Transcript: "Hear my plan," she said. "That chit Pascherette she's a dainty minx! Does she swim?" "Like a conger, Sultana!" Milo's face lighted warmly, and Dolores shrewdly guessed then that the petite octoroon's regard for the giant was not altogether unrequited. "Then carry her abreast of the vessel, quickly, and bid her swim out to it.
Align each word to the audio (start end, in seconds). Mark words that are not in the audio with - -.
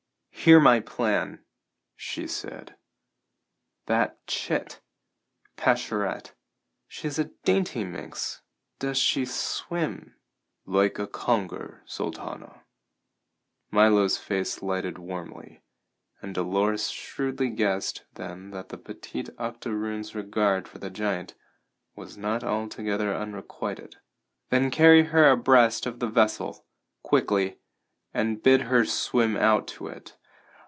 "Hear 0.43 0.59
my 0.59 0.79
plan," 0.79 1.45
she 1.95 2.25
said. 2.25 2.75
"That 3.85 4.25
chit 4.25 4.81
Pascherette 5.55 6.31
she's 6.87 7.19
a 7.19 7.25
dainty 7.43 7.83
minx! 7.83 8.41
Does 8.79 8.97
she 8.97 9.23
swim?" 9.23 10.15
"Like 10.65 10.97
a 10.97 11.05
conger, 11.05 11.83
Sultana!" 11.85 12.63
Milo's 13.69 14.17
face 14.17 14.63
lighted 14.63 14.97
warmly, 14.97 15.61
and 16.23 16.33
Dolores 16.33 16.89
shrewdly 16.89 17.51
guessed 17.51 18.05
then 18.15 18.49
that 18.49 18.69
the 18.69 18.79
petite 18.79 19.29
octoroon's 19.37 20.15
regard 20.15 20.67
for 20.67 20.79
the 20.79 20.89
giant 20.89 21.35
was 21.95 22.17
not 22.17 22.43
altogether 22.43 23.13
unrequited. 23.13 23.97
"Then 24.49 24.71
carry 24.71 25.03
her 25.03 25.29
abreast 25.29 25.85
of 25.85 25.99
the 25.99 26.09
vessel, 26.09 26.65
quickly, 27.03 27.59
and 28.11 28.41
bid 28.41 28.61
her 28.61 28.83
swim 28.85 29.37
out 29.37 29.67
to 29.67 29.85
it. 29.85 30.17